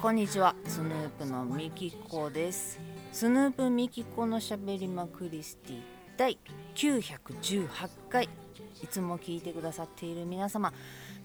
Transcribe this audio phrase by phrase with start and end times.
[0.00, 2.80] こんにちはスヌープのみきこです。
[3.12, 5.82] スヌープみきこのしゃべりまクリスティ
[6.16, 6.38] 第
[6.74, 7.68] 918
[8.08, 8.26] 回。
[8.82, 10.72] いつも聞いてくださっている皆様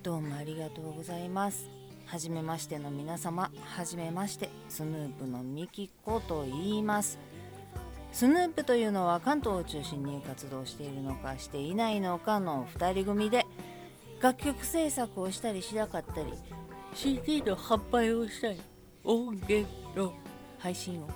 [0.04, 1.70] どうもありがとうございます。
[2.06, 7.18] はじめましての皆様はじめましてスヌープのみきこと言います。
[8.12, 13.46] スヌープというのは関東を中心に活動しているのかしていないのかの2人組で
[14.22, 16.34] 楽曲制作をしたりしなかったり
[16.96, 18.62] CD の販売をしたり
[19.04, 19.68] 音源
[19.98, 20.14] の
[20.58, 21.10] 配信を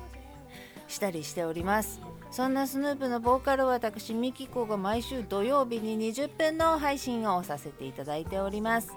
[0.89, 2.01] したりしております。
[2.31, 8.93] そんなスヌープのボーカル私ミキコが毎週土曜日に20分の配信をさせていただいております。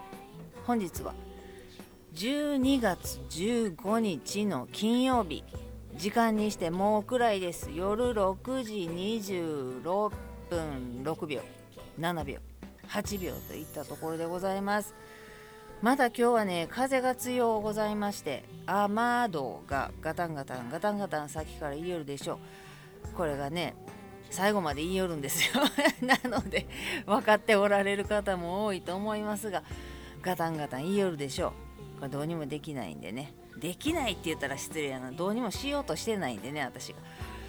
[0.67, 1.15] 本日は
[2.15, 5.45] 12月15日の金曜日。
[5.95, 7.71] 時間にしてもうくらいです。
[7.73, 8.73] 夜6時
[9.23, 10.13] 26
[10.51, 11.43] 分6秒。
[12.01, 12.39] 7秒。
[12.89, 14.95] 8秒といったところでございます。
[15.83, 22.39] まだ今日はね風が強うございまして雨戸がガタンガタンガタンガタン先から言いよるでしょ
[23.13, 23.17] う。
[23.17, 23.75] これがね
[24.31, 25.61] 最後まで言いよるんですよ。
[26.07, 26.69] なので
[27.05, 29.65] 分かっておられる方も多いと思いますが
[30.23, 31.53] ガタンガタン言いよるでしょ
[31.97, 31.99] う。
[31.99, 33.35] これどうにもできないんでね。
[33.59, 35.11] できないって言ったら失礼やな。
[35.11, 37.01] どうにもしようとしてないんでね私が。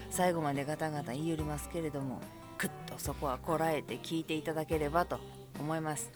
[0.10, 2.20] 最後までガタンガタン言いよりますけれども
[2.58, 5.20] くっとそこはこらえて聞いていただければと
[5.60, 6.12] 思います。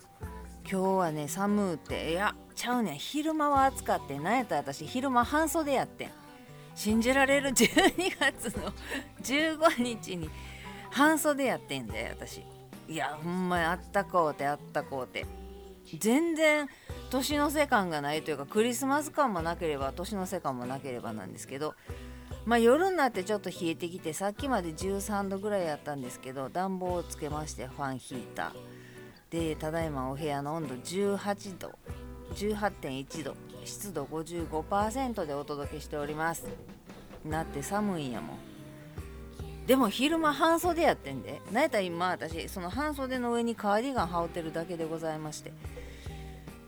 [0.69, 2.97] 今日はね寒うていやちゃうねん。
[2.97, 6.11] 昼間は暑かってなんやったら私昼間半袖やってん。
[6.75, 7.49] 信じられる？
[7.55, 8.71] 12月の
[9.23, 10.29] 15日に
[10.91, 12.43] 半袖やってんで私。
[12.89, 15.25] いやほんまにあったこうてあったこうて。
[15.99, 16.67] 全然
[17.09, 21.75] 年の瀬感がないというかクリスマス感もなければ年の瀬感もなければなんですけど
[22.43, 28.76] まあ夜になってちょっと冷えてきてさっきまで13度ぐらいやったんですけど暖房をつけましてファンヒーター。
[29.29, 31.77] でただいまお部屋の温度18度
[32.35, 36.45] 18.1度湿度55%でお届けしております。
[37.25, 38.37] なって寒いんやもん。
[39.65, 41.41] でも昼間半袖やってんで。
[41.51, 45.51] なんやったら今私その半袖の上にカーディガン羽織ってるだけでございまして。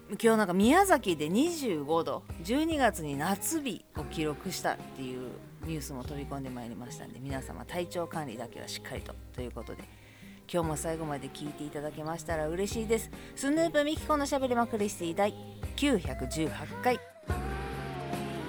[0.09, 5.29] 今日なんか宮崎で25度12月に夏日を記録したっていう
[5.65, 9.13] ニュースも飛び込んでまいりましたんで皆様体調管理だけはしっかりと。
[9.33, 9.98] ということで。
[10.51, 13.11] 今日も最後まで聞いていただけましたら嬉しいです。
[13.35, 15.33] スヌープミキコのしゃべりまくりスティ第
[15.75, 16.99] 918回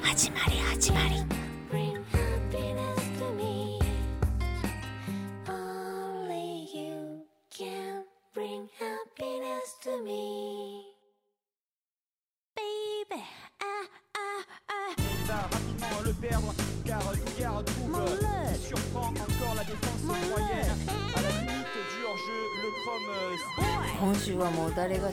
[0.02, 1.39] 始まり始まり。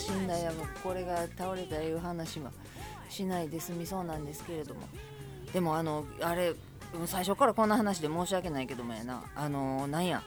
[0.08, 0.52] 死んだや
[0.82, 2.52] これが倒れたいう話は
[3.10, 4.82] しないで済みそうなんですけれども。
[5.52, 6.54] でもあのあれ
[7.06, 9.24] 最初からこんな話で申し訳ないけどもやな。
[9.36, 10.24] あのなんや。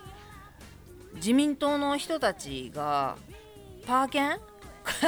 [1.14, 3.16] 自民党の人たちが
[3.86, 4.38] パーケン？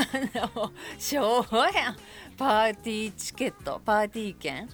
[0.98, 1.96] 昭和やん。
[2.36, 3.80] パーティーチケット？
[3.84, 4.68] パーティー券？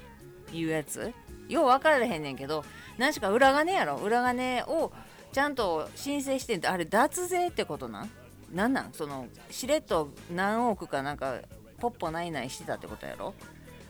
[0.53, 1.13] いうやつ？
[1.49, 2.63] よう分からへんねんけど
[2.99, 3.97] 何しか裏金やろ。
[3.97, 4.93] 裏金を
[5.33, 8.11] ちゃんと申請してんってあれ脱税ってことなん？
[8.53, 8.93] なんなん？
[8.93, 11.39] そのしれっと何億かなんか
[11.79, 13.35] ポッポないないしてたってことやろ？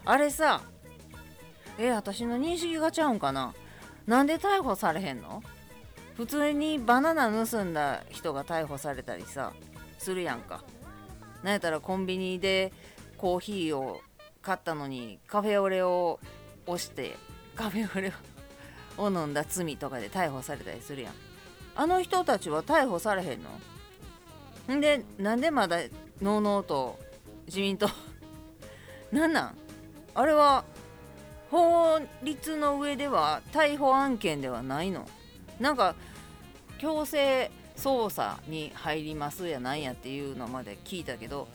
[0.05, 0.63] あれさ
[1.79, 3.55] え私の認識がちゃうんかな？
[4.07, 5.43] なんで逮捕されへんの？
[6.17, 9.53] 普通にバナナ盗んだ人が逮捕されたりさ
[9.99, 10.65] するやんか。
[11.45, 12.73] なんやったらコンビニで
[13.17, 14.01] コーヒーを
[14.43, 16.19] 買ったのにカフェオレを
[16.67, 17.17] 押して
[17.55, 18.13] カフェオレ
[18.97, 21.13] を飲んだ罪とかで逮捕されたりするやん。
[21.77, 23.51] あの人たちは逮捕されへんの？
[24.77, 25.79] んでなんでまだ
[26.21, 26.99] のうのうと
[27.47, 27.89] 自民党
[29.13, 29.55] なんなん？
[30.15, 30.65] あれは
[31.51, 35.09] 法律の上では逮捕案件ではないの？
[35.61, 35.95] なんか
[36.79, 41.49] 強制捜査に入りますやなんやっていうのまで聞いたけど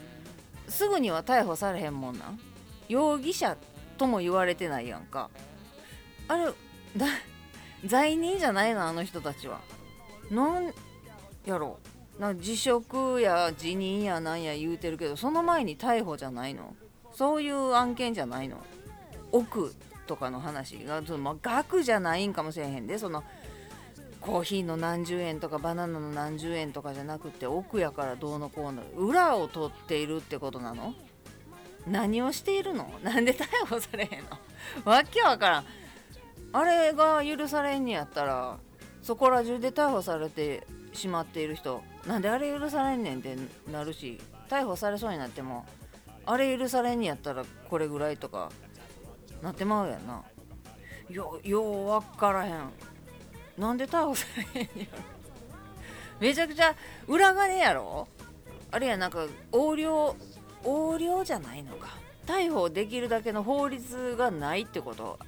[0.68, 2.40] すぐには逮捕されへんもんなん？
[2.88, 3.56] 容疑者
[3.98, 5.30] とも言われてないやんか。
[6.28, 6.46] あれ
[6.98, 7.06] だ
[7.86, 8.88] 罪人じゃないの？
[8.88, 9.60] あの人たちは。
[10.32, 10.74] なん
[11.46, 11.78] やろ
[12.20, 16.76] な辞職や辞任やなんや言うてるけどその前に逮捕じゃないの？
[17.14, 18.64] そういう案件じゃないの？
[19.32, 19.74] 億
[20.06, 23.24] とかの話が、まあ、額じゃないんかもしれへんでその
[24.22, 30.94] コーヒーの何十円とかバナナの何十円とかじゃなくて奥やからどうのこうの裏を取っているってことなの？
[31.88, 32.90] 何をしているの？
[33.04, 34.28] なんで逮捕されへんの？
[34.86, 35.66] わけわからん。
[36.54, 38.58] あれが許されんにやったら
[39.02, 43.36] そこら中で逮捕されてしまっている人なんであれ許されんねんって
[43.72, 44.20] なるし
[44.50, 45.66] 逮捕されそうになっても
[46.26, 48.52] あれ許されんにやったらこれぐらいとか
[49.42, 50.24] なってまうやんな。
[51.10, 52.70] よよう分からへん。
[53.58, 54.26] なんで逮捕さ
[54.56, 55.00] れへんやろ。
[56.20, 56.74] めちゃくちゃ
[57.08, 58.08] 裏金やろ。
[58.72, 60.16] あれやなんか横領
[60.64, 61.90] 横領じゃないのか。
[62.26, 65.20] 逮捕できるだけの法律がないってこと。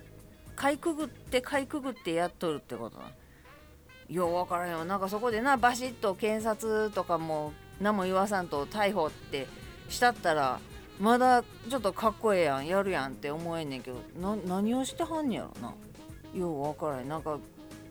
[0.55, 2.97] かいくぐってかいくぐってやっとるってこと。
[2.97, 3.03] な
[4.09, 9.47] よう分からへんわなんかそこでなバシッと検察とかも何も言わさんと逮捕って
[9.89, 10.59] したったら
[10.99, 12.67] まだちょっとかっこええやん。
[12.67, 13.97] やるやんって思えんねんけど。
[14.19, 15.73] な何をしてはんねやろな。
[16.33, 17.09] よう分からへん。
[17.09, 17.37] なんか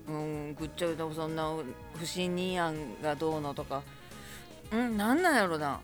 [0.08, 1.54] うんぐっちゃぐちゃそんな
[1.94, 3.82] 不信任案がどうのとか。
[4.72, 5.80] うんなんなんやろな。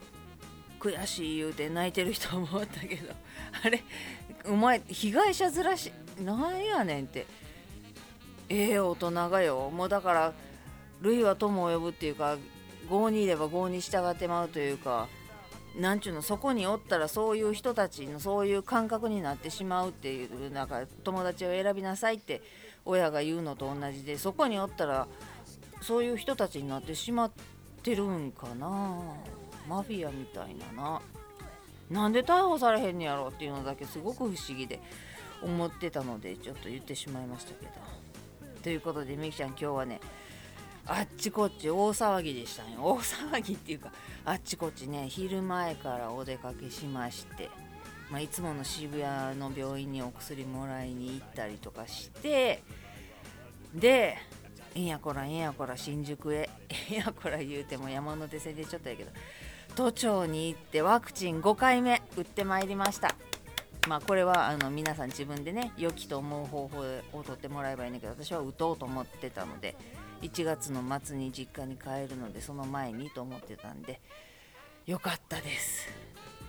[0.79, 3.13] 悔しい言うて泣いてる人もおったけど。
[3.65, 3.83] あれ
[4.47, 7.27] お前被害者ずらしなんやねんって。
[8.51, 9.71] ええ大人がよ。
[9.71, 10.33] もうだから
[11.01, 12.37] 類は友を呼ぶっていうか
[12.91, 15.09] 業にいれば業に従ってまうというか
[15.79, 22.43] なんちゅうのそこにおったらそういう人たちのそういう感覚になってしまうっていうなんか友達を選びなさいって
[22.85, 25.07] 親が言うのと同じでそこにおったら
[25.81, 27.31] そういう人たちになってしまっ
[27.83, 29.01] てるんかな。
[29.69, 31.01] マフィアみたいなな。
[31.89, 34.81] なんで逮捕されへんのやろっていうのだけすごく不思議で
[35.43, 38.10] 思ってたのでちょっと言ってしまいましたけど。
[38.63, 40.01] ということでみきちゃん今日はね
[40.87, 42.77] あっちこっち大騒ぎでしたね。
[42.79, 43.93] 大騒ぎっていうか
[44.25, 47.49] あっちこっちね昼前からお出かけしまして、
[48.11, 52.63] まあ、いつもの渋谷の病院にお薬もらいに行ったりとかして
[53.75, 54.17] で
[54.75, 56.51] えんやこらえんやこら新宿へ
[56.91, 59.11] えんやこら言うても山手線でちょっとやけど
[59.77, 63.15] 都庁に行ってワクチン5回目打ってまいりました。
[63.91, 66.79] まあこれはあの皆さん自分でね良きと思う方法
[67.13, 69.75] を取ってもらえばいいんだけど私は打とうと思ってたので
[70.23, 74.01] 1月の末に実家に帰るのでその前にと思ってたんで
[74.87, 75.89] よかったです。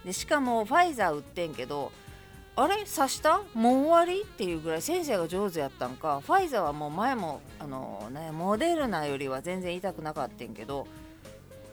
[0.06, 1.92] でしかもファイザー打ってんけど
[2.56, 2.86] あれ？
[2.86, 3.42] 刺した？
[3.56, 4.22] もう終わり？
[4.22, 10.86] っていうぐらい先生が上手やったんかファイザーはもう前もあの、ね、モデルナよりは全然痛くなかったんけど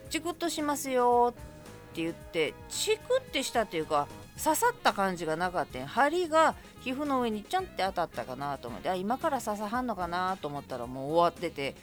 [0.08, 4.08] チクッとしますよって言ってチクってしたっていうか
[4.42, 8.88] 刺さった感じがなかったん針が皮膚の上にちょんって当たったかなと思って。
[8.88, 11.74] あ今から刺さはんのかなと思ったらもう終わってて。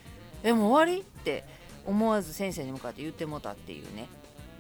[0.44, 1.44] えもう終わりって
[1.86, 4.08] 思わず先生に向かって言ってもたっていうね。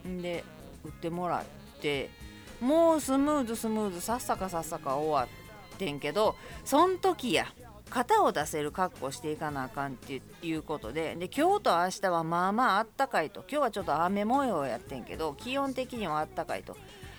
[0.07, 0.43] んで
[0.83, 2.09] 打ってもらって。
[2.59, 5.27] もうスムーズスムーズさっさかさっさか終わ
[5.75, 7.47] ってんけどそん時や
[7.89, 11.15] 型を出せる格好していかなあかんっていうことで。
[11.15, 13.41] で今日と明日はまあまああったかいと。
[13.41, 16.75] 今日はちょっと雨模様やってんけど気温的にはあったかいと。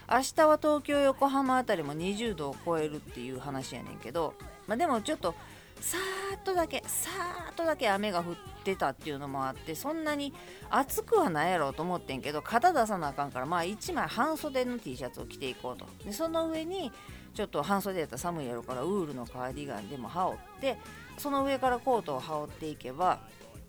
[0.09, 4.35] 明日は東京横浜あたりも20度を超えるっていう話やねんけど、
[4.67, 5.35] まあ、でもちょっと
[5.81, 10.33] さーっとだけさーっとだけ雨が降ってたっていうのもあってそんなに
[10.71, 15.87] 暑くはないやろうと思ってんけど肩出さなあかんからまあ1枚半袖の T シャツを着ていこうと。
[16.05, 16.91] でその上に
[17.35, 20.79] ちょっと半袖やったら寒いやろからウールのカーディガンでも羽織って
[21.19, 23.19] その上からコートを羽織っていけば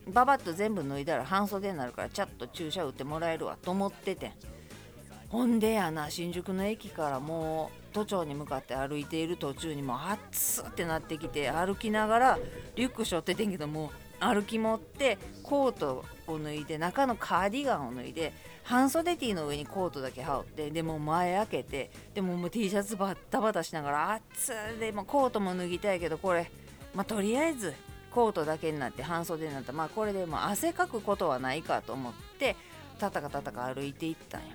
[0.08, 4.34] ババッと全部脱いだら半袖になるからちゃっと注射打ってもらえるわと思っててん。
[5.30, 12.40] ほんでやな新宿の駅からもう都庁に向かって歩いている途中にもう暑ってなってきて歩きながら
[12.76, 13.92] リュック背負っててんけども
[14.22, 18.34] う歩き持ってコートを脱いで中のカーディガンを脱いで
[18.64, 24.80] 半袖 T の上にコートだけ羽織ってでも前開けてでももう T シャツバッタバタしながら暑い。
[24.80, 26.50] でもコートも脱ぎたいけどこれ
[26.96, 27.74] まあとりあえず
[28.12, 29.74] コートだけになって半袖になった。
[29.74, 32.56] まあこれでもう汗かくことはないかと思って
[32.98, 34.48] たたかたたか歩いていったんや。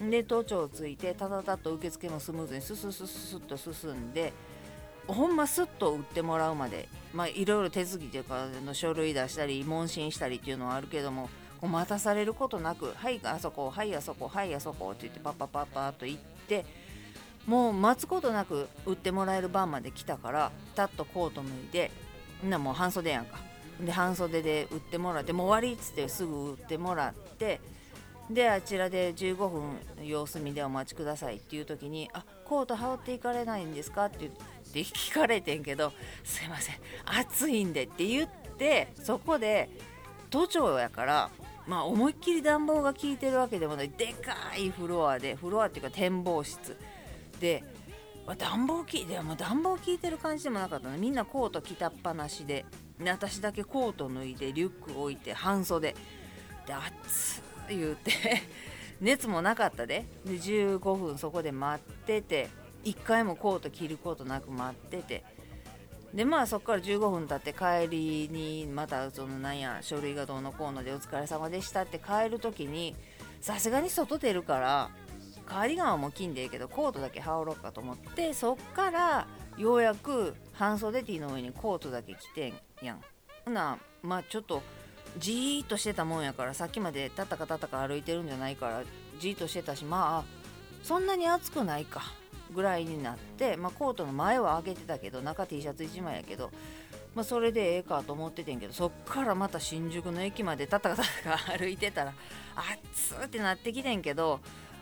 [0.00, 4.32] で都庁ついてたたたっと受付もスムーズにスススススッと進んで
[5.06, 11.28] ほんますっと売ってもらうまでまあいろいろ手続きというかの書類出したり問診したりっていうのはあるけども
[11.60, 16.64] こう待たされることなく「はいあそこはいあそこはいあそこ」って言ってパッパッパッパッと行って
[17.46, 21.90] もう待つことなく売ってもらえる番まで来たからたっとコート脱いで
[22.42, 23.38] みんなもう半袖やんか。
[23.80, 27.60] で半袖で売ってもらってもう終わりっつってすぐ売ってもらって
[28.30, 39.68] であちらで15分様子見でお待ちくださいっていう時に「あコート羽織っていかれないんですか?」って言って聞かれてんけど「すいません暑いんで」って言ってそこで
[40.30, 41.30] 都庁やから
[41.66, 43.90] まあ思いっきり暖房が効いてるわけでもない。
[43.90, 46.76] でかいフロアでフロアっていうか展望室。
[47.40, 47.64] で
[48.26, 50.96] ま暖房効いても暖房効いてる感じでもなかったの。
[50.96, 52.64] みんなコート着たっぱなしで
[53.04, 55.94] 私だけコート脱いでリュック置いて半袖。
[56.66, 57.42] で暑
[57.76, 58.12] 言うて
[59.00, 60.04] 熱もなかったで。
[60.24, 62.48] で15分そこで待ってて
[62.84, 65.24] 1回もコート着ることなく待ってて。
[66.14, 72.96] でまあそこから15分経って帰りにまたそのなんや書類がどうのこうのでお疲れ様でしたって帰る時に
[73.40, 74.90] さすがに外出るから
[75.46, 83.00] カーディガンはもう着んでええけどコートだけ羽織ろうかと思ってそっからようやく半袖 T の上にコートだけ着てんやん。
[83.44, 84.62] ほなまあちょっと
[85.18, 88.82] じーっとしてたもんやからさっきまでたったかたったか歩いてるんじゃないから
[89.18, 90.40] じーっとしてたしまあ
[90.82, 92.02] そんなに暑くないか
[92.54, 96.50] ぐらいになって、まあ、コートの前は開けてたけど中 T シャツ1枚やけど、
[97.14, 102.12] まあ、それでええかと思っててんけどそっからまた新宿の駅までたたかたたか歩いてたら
[102.56, 104.40] 暑ってなってきてんけど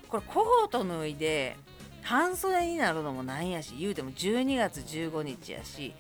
[0.09, 1.57] これコート脱いで
[2.03, 5.95] 半袖になるのもなんやし言うても12月15日やし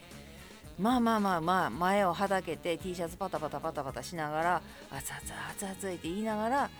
[0.78, 6.70] まあまあまあまあ前をはだけて T シャツパタパタパタパタしながら熱々熱々って言いながら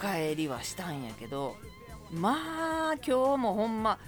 [0.00, 1.54] 帰りはしたんやけど
[2.10, 3.98] まあ今日もほんま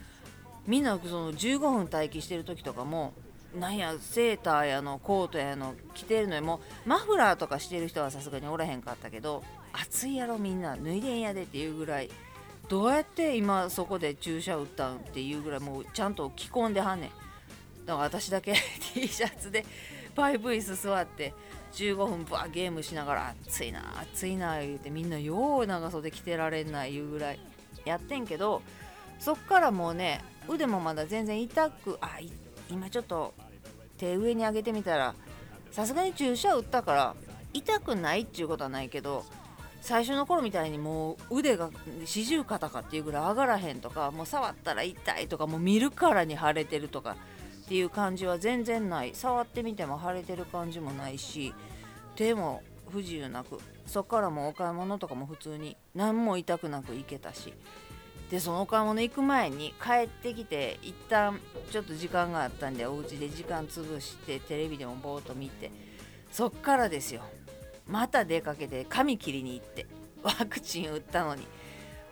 [0.66, 3.12] みんなその15分待機してる時とかも
[3.54, 12.10] なんやセーターやのコートやの着てるのにもうマフラーとかしてる人はさすがにおらへんかったけど暑いやろみんな脱いでんやでっていうぐらい
[12.68, 17.10] どうやって今そこで注射打ったんっていうぐらいもうちゃんと着込んではんねん。
[17.86, 18.54] だから私だけ
[18.94, 19.64] T シャツで
[20.14, 21.32] パイプ椅子座って
[21.72, 27.40] 15分バーゲームしながら暑いな暑いな言うてみんなよう長袖着てられないいうぐらい
[27.84, 28.62] やってんけど
[29.18, 32.18] そっからもうね腕もまだ全然痛くあ
[32.70, 33.34] 今ちょっと
[33.98, 35.14] 手上に上げてみたら
[35.70, 37.14] さすがに注射打ったから
[37.52, 39.24] 痛くないっていうことはないけど
[39.80, 41.70] 最初の頃みたいにもう腕が
[42.04, 47.16] 四十肩かっていうぐらい上がらへんとかもう触ったら痛いとかもう見るからに腫れてるとか
[47.66, 49.10] っていう感じは全然ない。
[49.12, 51.52] 触ってみても腫れてる感じもないし
[52.14, 57.52] 手も不自由なくそっからもお買い物とかも普通に何も痛くなく行けたし。
[58.30, 61.38] でそのお買い物行く前に帰ってきて一旦
[61.70, 65.70] ちょっと時間があったんでお家で時間潰してテレビでもぼーっと見て
[66.32, 67.22] そっからですよ。
[67.86, 69.86] また出かけて髪切りに行って
[70.22, 71.46] ワクチン打ったのに。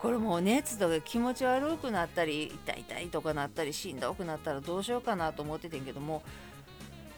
[0.04, 6.23] これもう熱とか気持ち悪くなったり痛い痛いとかなったりしんどくなったらどうしようかなと思っててんけども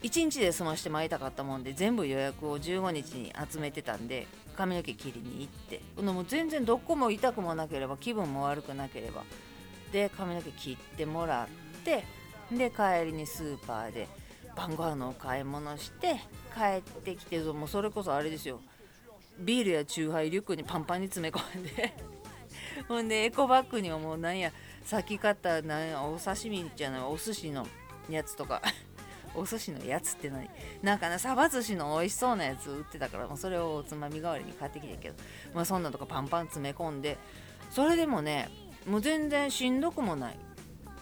[0.05, 5.81] 1日で済ましてまいたかったもんで全部予約を15日に集めてたんで髪の毛切りに行って。
[5.97, 9.25] ほんでもう全然どこも痛くもなければ気分も悪くなければ。
[9.91, 11.49] で髪の毛切ってもら
[11.81, 12.05] って
[12.53, 14.07] で帰りにスーパーで
[14.55, 16.21] 晩ご飯のお買い物して
[16.55, 18.61] 帰ってきてもうそれこそあれですよ。
[19.41, 21.93] ビールやチューハイリュックにパンパンに詰め込んで
[22.89, 24.53] ほんでエコバッグにはもうなんや
[24.85, 27.67] さっき買ったなんやお刺身じゃないお寿司の
[28.09, 28.63] やつとか。
[29.35, 30.49] お寿司のやつって何？
[30.83, 35.15] なんかなサバ寿司の美味しそうなやつ売ってたからもうそれをおつまみ代わりに買ってきてんけど。
[35.53, 37.19] まあそんなとかパンパン詰め込んで
[37.71, 38.49] それでもね
[38.87, 40.39] もう全然しんどくもない。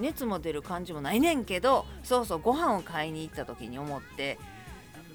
[0.00, 4.38] 熱も出る感じもないねんけどそうそうご飯を買いに行った時に思って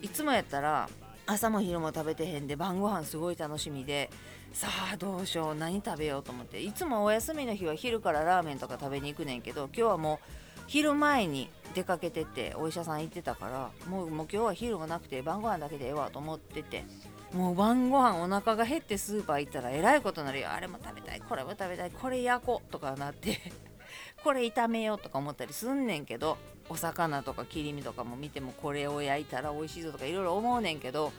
[0.02, 0.90] いつもやったら
[1.32, 4.10] 朝も昼も食べてへんで晩ご飯すごい楽しみで
[4.52, 10.28] さあどうしよう何食べようと思っていつもお休みの日は昼からラーメンとか食べに行くねんけど今日はもう
[10.66, 16.84] 昼前に出かけててお医者さん行ってたからもうもう今日は昼がなくて晩ご飯だけでええわと思ってて
[17.32, 20.50] もう晩ご飯お腹が減ってスーパー行ったらえらいことになるよ。
[20.52, 23.40] あれも食べたいこれも食べたいこれ焼こうとかなって
[24.24, 31.12] これ炒めようとか思ったりすんねんけどお魚とか切り身とかも見てもこれを焼いたら美味しいぞとかいろいろ思うねんけど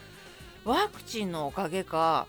[0.64, 2.26] ワクチンのおかげか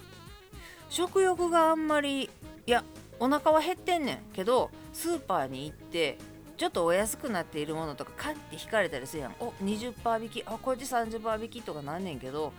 [0.90, 2.30] 食欲があんまり
[2.66, 2.84] いや
[3.20, 6.18] お腹は減ってんねんけどスーパーに行って
[6.58, 9.36] ちょっとお安くなっているものとかカッて引かれたりするやん。
[9.40, 12.54] お20%引きあこっち30%引きとかなんねんけど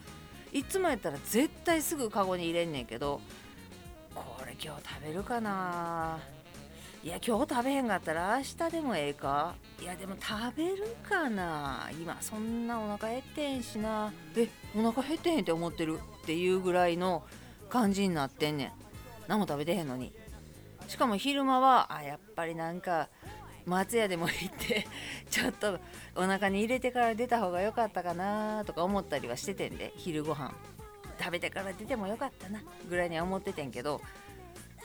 [0.53, 3.21] いつもやったら絶対すぐカゴに入れんねんけど
[4.15, 6.19] これ今日食べるかな
[7.05, 9.57] いや今日食べへんかったら明日でもええか。
[9.81, 11.91] いやでも食べるかな。
[12.01, 14.13] 今そんなお腹減ってんしな。
[14.37, 17.25] えお腹減ってへんって思ってるっていうぐらいの
[17.69, 18.73] 感じになってんねん。
[19.27, 20.13] 何も食べてへんのに。
[20.87, 23.09] しかも昼間はあやっぱりなんか
[23.67, 24.87] 松屋でも行って
[25.29, 25.81] ちょっと
[26.15, 30.55] お腹に入れてから出た方が良かったかなとか思ったりはしててんで昼ご飯。
[31.19, 34.01] 食べてから出てもよかったなぐらいには思っててんけど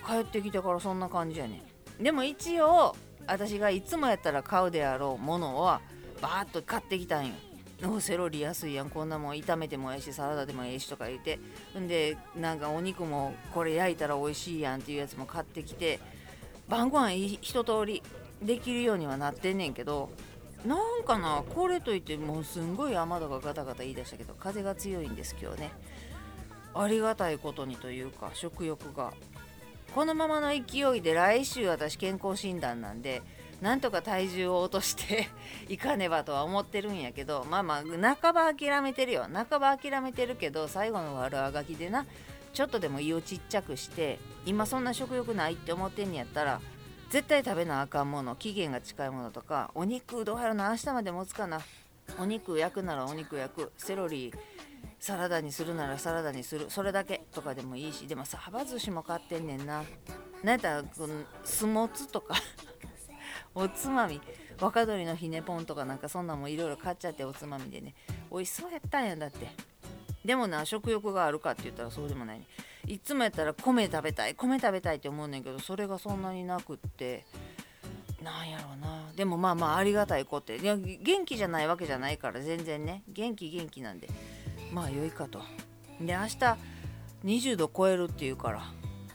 [0.06, 1.76] 帰ってきてからそんな感じやねん。
[2.00, 2.96] でも一応
[3.27, 5.82] 私がいつもやったら買うであろうものは
[6.22, 7.34] バーッと買ってきたんよ。
[7.86, 8.89] おセロリ安いやん。
[8.89, 11.39] こんなもん炒めてもええしサラダでもええしとか言って。
[11.77, 16.00] んでなんかお肉もこれ焼いたら美味しいやんっていうやつも買ってきて
[16.68, 18.01] 晩ご飯一通り
[18.42, 20.10] できるようにはなってんねんけど
[20.66, 25.72] なんかなこれといってもうすんごい雨戸がガタガタ言い出したけど風が強いんです今日ね。
[26.74, 29.13] ありがたいことにというか食欲が。
[29.98, 33.24] このままの勢いで来週私健康診断なんで
[33.62, 35.27] なんとか体重を落として
[35.70, 39.25] いかねばとは思ってるんやけどまあまあ半ば諦めてるよ。
[39.34, 42.06] 半ば諦めてるけど最後の悪あがきでな
[42.54, 46.62] ちょっとでも胃をちっちゃくして今そんな食欲ないって思ってんやったら
[47.10, 51.60] 絶対食べなあかんもの期限が近いものとかお肉どうやろな明日まで持つかな。
[52.20, 53.72] お肉焼くならお肉焼く。
[53.77, 54.32] セロリ
[55.00, 56.68] サラダにするならサラダにする。
[56.70, 58.08] それだけとかでもいいし。
[58.08, 59.84] でもサバ寿司も買ってんねんな。
[60.44, 62.36] なんやったらこの酢もつとか。
[63.54, 64.20] おつまみ。
[64.60, 67.94] 若鶏のひねポンとかなんかそんなんもいろいろ買っちゃっておつまみでね。
[68.32, 69.48] 美味しそうやったんやだって。
[70.25, 72.46] でもな食欲があるかって言ったらそうでもないね。
[72.88, 74.36] いつもやったら米食べたい。
[74.36, 77.25] 米食べたいって思うねんけどそれがそんなになくって。
[78.24, 79.12] なんやろうな。
[79.16, 83.04] でもまあまあありがたい子っていや元気じゃないわけじゃないから全然ね。
[83.08, 84.10] 元気元気なんで。
[84.72, 85.40] まあ良いかと。
[86.00, 86.58] で明日
[87.26, 88.64] 20度超えるっていうから。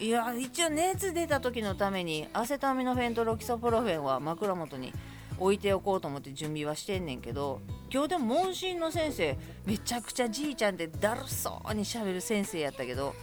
[0.00, 4.92] いや一応熱出た時のためにアセトアミノフェンとロキソプロフェンは枕元に
[5.38, 7.60] 置いておこうと思って準備はしてんねんけど
[7.92, 13.14] 今日でも問診の先生めちゃくちゃじいちゃんでだるそうにしゃべる先生やったけど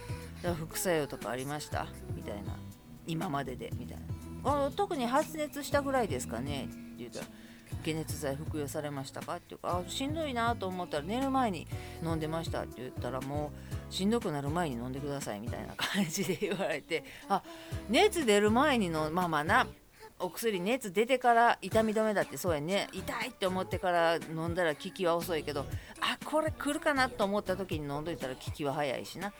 [0.58, 1.86] 副作用とかありました？
[2.14, 2.56] みたいな。
[3.06, 3.98] 今まででみたい
[4.42, 4.66] な。
[4.66, 6.64] あ特に発熱したぐらいですかね？
[6.64, 7.26] って言ったら
[7.80, 9.36] 解熱剤服用されましたか？
[9.36, 11.66] っていうかあしんどいなと思ったら寝る前に
[12.02, 13.52] 飲んでましたって言ったらも
[13.90, 17.42] うしんどくなる前に飲んでくださいみたいな感じで言われてあ
[17.88, 19.66] 熱出る前にのまあまあな
[20.22, 22.88] お薬熱出てから痛み止めだってそうやね。
[22.92, 25.64] 痛いって思ってから飲んだら効きは遅いけど
[26.00, 29.32] あこれ来るかなと思った時に飲んどいたら効きは早いしな。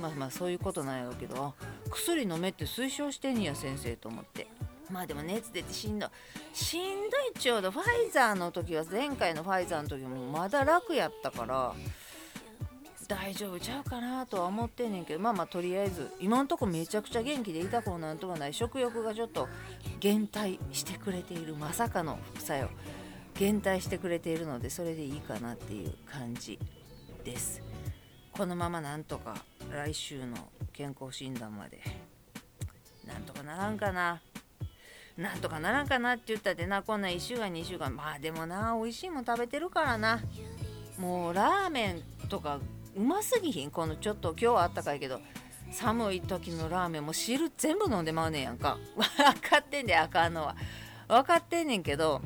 [0.00, 1.54] まあまあそういうことなんやろうけど
[1.90, 4.48] 薬飲めって推奨してんや先生と思って。
[4.94, 6.10] まあでも熱出てしんどい。
[6.52, 11.74] しんどいちょうどファイザーの時は前回のファイザーの時もまだ楽やったから
[13.08, 18.54] 大丈夫ちゃうかなとは思ってんねんけどまあまあとりあえず今のとこめちゃくちゃ元気で痛くもなんともない。
[18.54, 19.48] 食欲がちょっと
[19.98, 22.68] 減退してくれているまさかの副作用。
[23.34, 26.56] 減退してくれているのでそれでいいかなっていう感じ
[27.24, 27.60] です。
[28.30, 29.34] このままなんとか
[29.72, 30.36] 来週の
[30.72, 31.80] 健康診断まで。
[33.04, 34.22] なんとかならんかな。
[35.16, 40.20] なんとかならんかなって言ったってなこんな1週間2週間まあでもな美味しいもん食べてるからな。
[40.98, 42.60] もうラーメンとか
[42.96, 45.20] うますぎひんこのちょっと今日はあったかいけど。
[45.72, 48.78] 寒い時のラーメンも汁全部飲んでまうねんやんか。
[48.94, 50.56] 分かってんであかんのは。
[51.08, 52.22] 分かってんねんけど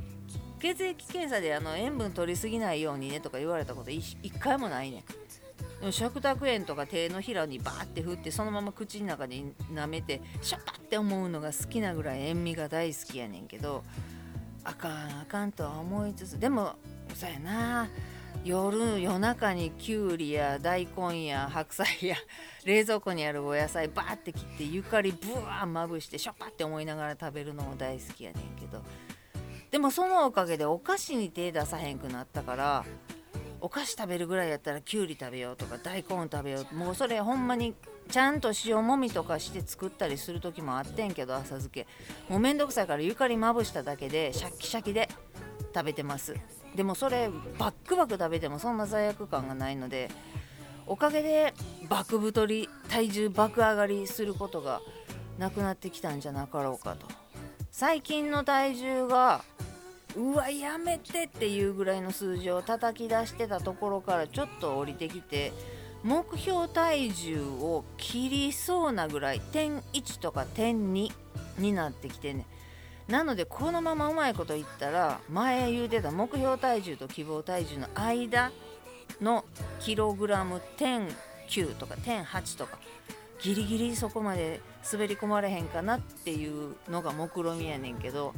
[0.61, 5.05] 血液検査であの塩分取りすぎないようにねとか言われたこと一回もないねん。
[5.81, 13.85] でも食卓塩とか手のひらにバーって振ってそのまま口の中に舐めてシャッパって思うのが好きなぐらい塩味が大好きやねんけど
[14.65, 16.75] あかんあかんとは思いつつでも
[17.15, 17.89] そうやな。
[18.45, 22.17] 夜夜中にきゅうりや大根や白菜や
[22.65, 28.83] 冷蔵庫にあるお野菜バーって切ってゆかりブワーまぶしてシャッパって思いながら食べるのも大好きやねんけど
[29.71, 32.85] でもそのおかげでお菓子に手出さへんくなったから
[33.61, 36.75] お菓子食べるぐらいやったらきゅうり食べようとか大根食べよう。
[36.75, 37.75] もうそれほんまに
[38.11, 41.87] ちゃんと塩もみとかして作ったりする時もあってんけど浅漬け。
[42.29, 45.09] もうめんどくさいからゆかりまぶしただけでシャッキシャキで
[45.75, 46.35] 食べてます。
[46.75, 50.11] でもそれバックバク食べてもそんな罪悪感がないので
[50.87, 51.55] おかげで
[51.89, 54.81] 爆太り体重爆上がりすることが
[55.39, 57.07] なくなってきたんじゃなかろうかと。
[57.71, 59.43] 最近の体重が
[60.17, 65.53] うわやめてっていうぐらいの数字を叩き出してたところからちょっと降りてきて
[66.03, 71.11] 目標体重を切りそうなぐらい点1とか点2
[71.59, 72.47] になってきてね。
[73.09, 78.53] なのでこのままうまいこと言ったら前言うてた目標体重と希望体重の間
[79.23, 79.47] の
[79.81, 81.09] キログラム点
[81.49, 82.79] 9とか点8とか
[83.41, 84.61] ギリギリそこまで
[84.93, 88.35] 滑り込まれへんかなっていうのが目論見やねんけど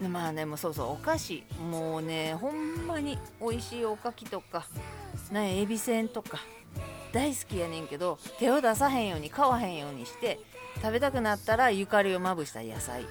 [0.00, 1.44] まあねもうそうそうお菓子。
[1.70, 4.66] もうねほんまに美味しいおかきとか
[5.30, 6.38] ねエビせんとか
[7.12, 10.40] 大好きやねんけど手を出さへんように買わへんようにして
[10.76, 13.06] 食べたくなったらゆかりをまぶした野菜。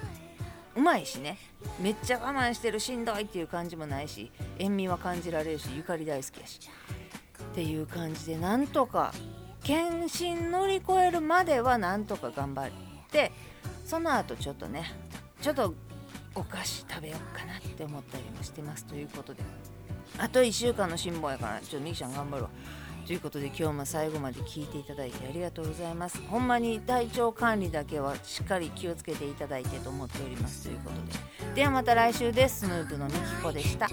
[0.76, 1.38] うまいしね。
[1.80, 6.60] めっちゃ我慢してるしんどいっていう感じもないし塩味は感じられるしゆかり大好きやし。
[7.52, 9.14] っていう感じでなんとか
[9.64, 12.72] 検診乗り越えるまではなんとか頑張っ
[13.12, 13.32] て
[13.86, 14.92] その後ちょっとね
[15.42, 15.74] ちょっと
[16.36, 19.44] お菓子食べようかなって思ったりもしてますということで
[20.18, 22.50] あと1週間の辛抱やからちょっとみきちゃん頑張ろう
[23.06, 26.22] ということで今日も最後まで聞いていただいてありがとうございます。
[26.30, 31.56] ほんまに体調管理だけはしっかり気をつけていただいてと思っておりますということで。
[31.56, 32.62] ではまた来週です。
[32.62, 33.90] スヌープのみきこでした。